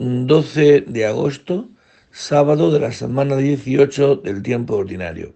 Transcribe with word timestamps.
12 0.00 0.86
de 0.86 1.04
agosto, 1.04 1.68
sábado 2.10 2.70
de 2.70 2.80
la 2.80 2.90
semana 2.90 3.36
18 3.36 4.16
del 4.16 4.42
tiempo 4.42 4.76
ordinario. 4.76 5.34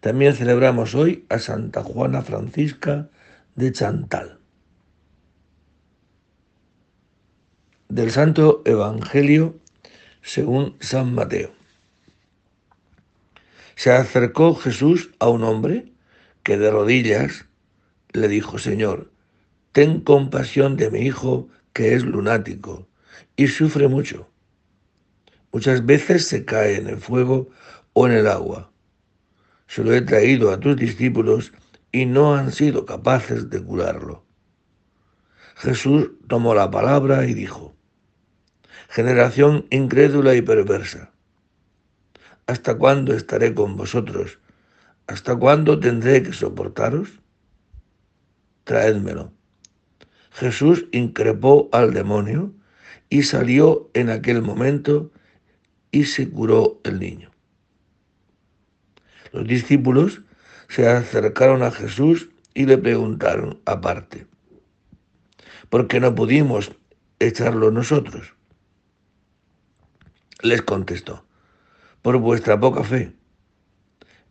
También 0.00 0.34
celebramos 0.34 0.96
hoy 0.96 1.24
a 1.28 1.38
Santa 1.38 1.84
Juana 1.84 2.22
Francisca 2.22 3.08
de 3.54 3.70
Chantal. 3.70 4.40
Del 7.88 8.10
Santo 8.10 8.62
Evangelio 8.64 9.60
según 10.20 10.74
San 10.80 11.14
Mateo. 11.14 11.52
Se 13.76 13.92
acercó 13.92 14.56
Jesús 14.56 15.10
a 15.20 15.28
un 15.28 15.44
hombre 15.44 15.92
que 16.42 16.58
de 16.58 16.72
rodillas 16.72 17.46
le 18.12 18.26
dijo, 18.26 18.58
Señor, 18.58 19.12
ten 19.70 20.00
compasión 20.00 20.76
de 20.76 20.90
mi 20.90 21.02
hijo 21.02 21.48
que 21.72 21.94
es 21.94 22.02
lunático 22.02 22.88
y 23.36 23.48
sufre 23.48 23.88
mucho. 23.88 24.28
Muchas 25.52 25.84
veces 25.84 26.26
se 26.26 26.44
cae 26.44 26.76
en 26.76 26.88
el 26.88 26.98
fuego 26.98 27.50
o 27.92 28.06
en 28.06 28.12
el 28.12 28.26
agua. 28.26 28.72
Se 29.66 29.84
lo 29.84 29.92
he 29.92 30.00
traído 30.00 30.50
a 30.50 30.60
tus 30.60 30.76
discípulos 30.76 31.52
y 31.92 32.06
no 32.06 32.34
han 32.34 32.52
sido 32.52 32.86
capaces 32.86 33.50
de 33.50 33.62
curarlo. 33.62 34.24
Jesús 35.56 36.10
tomó 36.26 36.54
la 36.54 36.70
palabra 36.70 37.26
y 37.26 37.34
dijo, 37.34 37.74
Generación 38.88 39.66
incrédula 39.70 40.34
y 40.34 40.42
perversa, 40.42 41.12
¿hasta 42.46 42.76
cuándo 42.76 43.14
estaré 43.14 43.54
con 43.54 43.76
vosotros? 43.76 44.38
¿Hasta 45.06 45.36
cuándo 45.36 45.78
tendré 45.78 46.22
que 46.22 46.32
soportaros? 46.32 47.20
Traédmelo. 48.64 49.32
Jesús 50.32 50.86
increpó 50.92 51.68
al 51.72 51.92
demonio 51.92 52.52
y 53.12 53.24
salió 53.24 53.90
en 53.92 54.08
aquel 54.08 54.40
momento 54.40 55.10
y 55.90 56.04
se 56.04 56.30
curó 56.30 56.80
el 56.82 56.98
niño. 56.98 57.30
Los 59.32 59.46
discípulos 59.46 60.22
se 60.68 60.88
acercaron 60.88 61.62
a 61.62 61.70
Jesús 61.70 62.30
y 62.54 62.64
le 62.64 62.78
preguntaron 62.78 63.60
aparte, 63.66 64.26
¿por 65.68 65.88
qué 65.88 66.00
no 66.00 66.14
pudimos 66.14 66.72
echarlo 67.18 67.70
nosotros? 67.70 68.32
Les 70.40 70.62
contestó, 70.62 71.26
por 72.00 72.16
vuestra 72.16 72.58
poca 72.58 72.82
fe. 72.82 73.12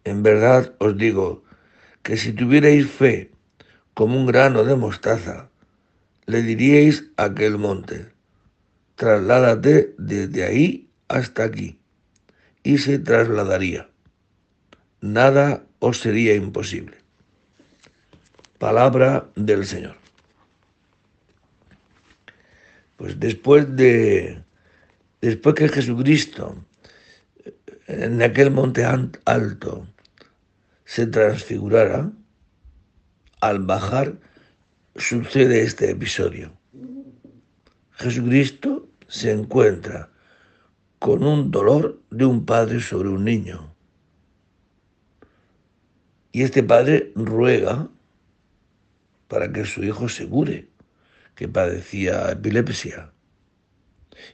En 0.05 0.23
verdad 0.23 0.73
os 0.79 0.97
digo 0.97 1.43
que 2.01 2.17
si 2.17 2.33
tuvierais 2.33 2.89
fe 2.89 3.29
como 3.93 4.17
un 4.17 4.25
grano 4.25 4.63
de 4.63 4.75
mostaza, 4.75 5.51
le 6.25 6.41
diríais 6.41 7.11
aquel 7.17 7.59
monte, 7.59 8.11
trasládate 9.01 9.95
desde 9.97 10.43
ahí 10.43 10.87
hasta 11.07 11.45
aquí, 11.45 11.79
y 12.61 12.77
se 12.77 12.99
trasladaría. 12.99 13.89
Nada 15.01 15.63
os 15.79 15.97
sería 15.97 16.35
imposible. 16.35 16.97
Palabra 18.59 19.27
del 19.35 19.65
Señor. 19.65 19.95
Pues 22.97 23.19
después 23.19 23.75
de 23.75 24.43
después 25.19 25.55
que 25.55 25.67
Jesucristo 25.67 26.63
en 27.87 28.21
aquel 28.21 28.51
monte 28.51 28.85
alto 28.85 29.87
se 30.85 31.07
transfigurara, 31.07 32.11
al 33.39 33.57
bajar 33.65 34.13
sucede 34.95 35.63
este 35.63 35.89
episodio. 35.89 36.53
Jesucristo 37.93 38.80
se 39.11 39.29
encuentra 39.29 40.09
con 40.99 41.23
un 41.23 41.51
dolor 41.51 42.01
de 42.11 42.23
un 42.23 42.45
padre 42.45 42.79
sobre 42.79 43.09
un 43.09 43.25
niño. 43.25 43.75
Y 46.31 46.43
este 46.43 46.63
padre 46.63 47.11
ruega 47.13 47.89
para 49.27 49.51
que 49.51 49.65
su 49.65 49.83
hijo 49.83 50.07
se 50.07 50.29
cure, 50.29 50.69
que 51.35 51.49
padecía 51.49 52.31
epilepsia. 52.31 53.11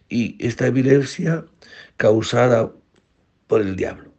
Y 0.10 0.38
esta 0.46 0.68
epilepsia 0.68 1.44
causada 1.98 2.72
por 3.48 3.62
el 3.62 3.76
diablo. 3.76 4.14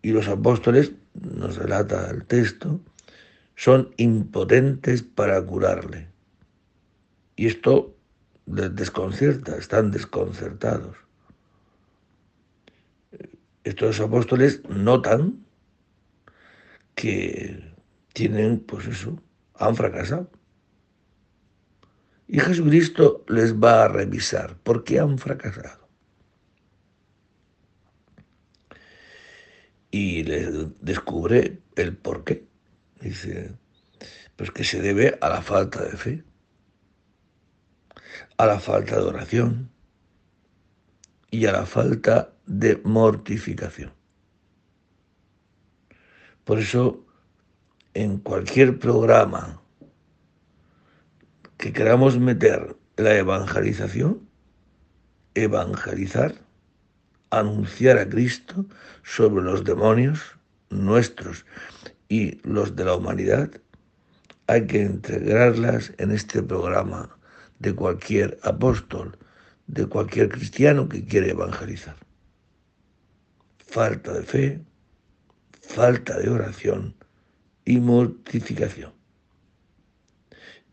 Y 0.00 0.12
los 0.12 0.26
apóstoles, 0.26 0.92
nos 1.12 1.56
relata 1.56 2.08
el 2.10 2.24
texto, 2.24 2.80
son 3.56 3.90
impotentes 3.98 5.02
para 5.02 5.44
curarle. 5.44 6.08
Y 7.36 7.48
esto 7.48 7.95
desconcierta, 8.46 9.56
están 9.56 9.90
desconcertados. 9.90 10.96
Estos 13.64 14.00
apóstoles 14.00 14.62
notan 14.68 15.44
que 16.94 17.74
tienen, 18.12 18.60
pues 18.60 18.86
eso, 18.86 19.20
han 19.54 19.74
fracasado. 19.74 20.30
Y 22.28 22.38
Jesucristo 22.40 23.24
les 23.28 23.54
va 23.54 23.84
a 23.84 23.88
revisar 23.88 24.56
por 24.58 24.84
qué 24.84 25.00
han 25.00 25.18
fracasado. 25.18 25.88
Y 29.90 30.24
les 30.24 30.50
descubre 30.80 31.60
el 31.76 31.96
por 31.96 32.24
qué. 32.24 32.46
Dice, 33.00 33.54
pues 34.36 34.50
que 34.50 34.64
se 34.64 34.80
debe 34.80 35.18
a 35.20 35.28
la 35.28 35.42
falta 35.42 35.84
de 35.84 35.96
fe 35.96 36.25
a 38.36 38.46
la 38.46 38.60
falta 38.60 38.96
de 38.96 39.02
oración 39.02 39.70
y 41.30 41.46
a 41.46 41.52
la 41.52 41.66
falta 41.66 42.32
de 42.46 42.80
mortificación. 42.84 43.92
Por 46.44 46.58
eso, 46.58 47.04
en 47.94 48.18
cualquier 48.18 48.78
programa 48.78 49.60
que 51.56 51.72
queramos 51.72 52.18
meter 52.18 52.76
la 52.96 53.16
evangelización, 53.16 54.28
evangelizar, 55.34 56.34
anunciar 57.30 57.98
a 57.98 58.08
Cristo 58.08 58.66
sobre 59.02 59.42
los 59.44 59.64
demonios 59.64 60.20
nuestros 60.70 61.44
y 62.08 62.40
los 62.48 62.76
de 62.76 62.84
la 62.84 62.94
humanidad, 62.94 63.50
hay 64.46 64.66
que 64.66 64.82
integrarlas 64.82 65.92
en 65.98 66.12
este 66.12 66.42
programa 66.42 67.15
de 67.58 67.74
cualquier 67.74 68.38
apóstol, 68.42 69.18
de 69.66 69.86
cualquier 69.86 70.28
cristiano 70.28 70.88
que 70.88 71.04
quiere 71.04 71.30
evangelizar. 71.30 71.96
Falta 73.58 74.12
de 74.12 74.22
fe, 74.22 74.64
falta 75.60 76.18
de 76.18 76.30
oración 76.30 76.94
y 77.64 77.78
mortificación. 77.78 78.92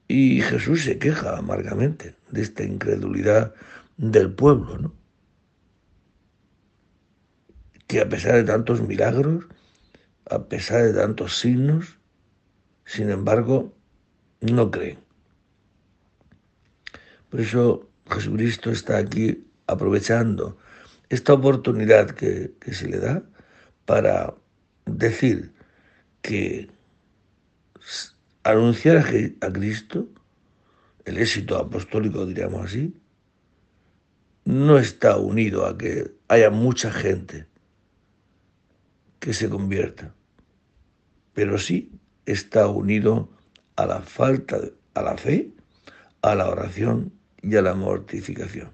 Y 0.07 0.41
Jesús 0.41 0.83
se 0.83 0.99
queja 0.99 1.37
amargamente 1.37 2.15
de 2.29 2.41
esta 2.41 2.63
incredulidad 2.63 3.53
del 3.97 4.33
pueblo, 4.33 4.77
¿no? 4.77 4.93
Que 7.87 8.01
a 8.01 8.09
pesar 8.09 8.35
de 8.35 8.43
tantos 8.43 8.81
milagros, 8.81 9.45
a 10.29 10.47
pesar 10.47 10.83
de 10.83 10.93
tantos 10.93 11.39
signos, 11.39 11.97
sin 12.85 13.09
embargo, 13.09 13.73
no 14.41 14.71
creen. 14.71 15.02
Por 17.33 17.41
eso 17.41 17.89
Jesucristo 18.11 18.69
está 18.69 18.99
aquí 18.99 19.43
aprovechando 19.65 20.55
esta 21.09 21.33
oportunidad 21.33 22.11
que, 22.11 22.53
se 22.71 22.87
le 22.87 22.99
da 22.99 23.23
para 23.85 24.35
decir 24.85 25.51
que 26.21 26.69
anunciar 28.43 28.97
a, 28.97 29.47
a 29.47 29.51
Cristo, 29.51 30.07
el 31.05 31.17
éxito 31.17 31.57
apostólico, 31.57 32.23
diríamos 32.23 32.65
así, 32.67 32.95
no 34.45 34.77
está 34.77 35.17
unido 35.17 35.65
a 35.65 35.75
que 35.75 36.13
haya 36.27 36.51
mucha 36.51 36.91
gente 36.91 37.47
que 39.19 39.33
se 39.33 39.49
convierta, 39.49 40.13
pero 41.33 41.57
sí 41.57 41.99
está 42.27 42.67
unido 42.67 43.27
a 43.75 43.87
la 43.87 44.01
falta, 44.01 44.59
a 44.93 45.01
la 45.01 45.17
fe, 45.17 45.49
a 46.21 46.35
la 46.35 46.47
oración 46.47 47.11
y 47.43 47.55
a 47.55 47.61
la 47.61 47.75
mortificación. 47.75 48.71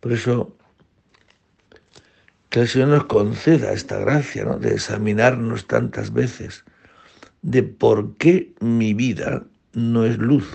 Por 0.00 0.12
eso, 0.12 0.56
que 2.50 2.60
el 2.60 2.68
Señor 2.68 2.88
nos 2.88 3.04
conceda 3.04 3.72
esta 3.72 3.98
gracia 3.98 4.44
¿no? 4.44 4.58
de 4.58 4.74
examinarnos 4.74 5.66
tantas 5.66 6.12
veces 6.12 6.64
de 7.40 7.62
por 7.62 8.16
qué 8.16 8.52
mi 8.60 8.92
vida 8.92 9.44
no 9.72 10.04
es 10.04 10.18
luz, 10.18 10.46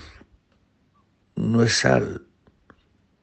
no 1.34 1.62
es 1.62 1.78
sal 1.78 2.22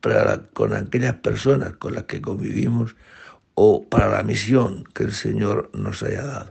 para 0.02 0.48
con 0.54 0.74
aquellas 0.74 1.16
personas 1.16 1.76
con 1.78 1.96
las 1.96 2.04
que 2.04 2.22
convivimos 2.22 2.96
o 3.54 3.88
para 3.88 4.10
la 4.10 4.24
misión 4.24 4.84
que 4.94 5.04
el 5.04 5.14
Señor 5.14 5.70
nos 5.74 6.04
haya 6.04 6.24
dado. 6.24 6.50